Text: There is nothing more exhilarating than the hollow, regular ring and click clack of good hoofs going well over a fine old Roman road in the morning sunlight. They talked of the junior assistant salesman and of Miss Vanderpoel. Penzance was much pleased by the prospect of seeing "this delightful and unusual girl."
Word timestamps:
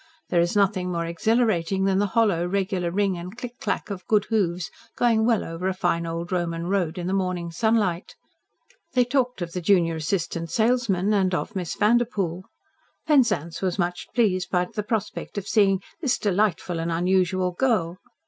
There 0.29 0.41
is 0.41 0.55
nothing 0.55 0.91
more 0.91 1.05
exhilarating 1.05 1.85
than 1.85 1.99
the 1.99 2.07
hollow, 2.17 2.47
regular 2.47 2.89
ring 2.89 3.19
and 3.19 3.37
click 3.37 3.59
clack 3.59 3.91
of 3.91 4.03
good 4.07 4.25
hoofs 4.31 4.71
going 4.95 5.27
well 5.27 5.43
over 5.45 5.67
a 5.67 5.75
fine 5.75 6.07
old 6.07 6.31
Roman 6.31 6.65
road 6.65 6.97
in 6.97 7.05
the 7.05 7.13
morning 7.13 7.51
sunlight. 7.51 8.15
They 8.93 9.05
talked 9.05 9.43
of 9.43 9.51
the 9.51 9.61
junior 9.61 9.97
assistant 9.97 10.49
salesman 10.49 11.13
and 11.13 11.35
of 11.35 11.55
Miss 11.55 11.75
Vanderpoel. 11.75 12.45
Penzance 13.05 13.61
was 13.61 13.77
much 13.77 14.07
pleased 14.15 14.49
by 14.49 14.65
the 14.73 14.81
prospect 14.81 15.37
of 15.37 15.47
seeing 15.47 15.83
"this 16.01 16.17
delightful 16.17 16.79
and 16.79 16.91
unusual 16.91 17.51
girl." 17.51 17.97